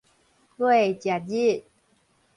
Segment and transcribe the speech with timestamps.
[0.57, 1.63] 月食日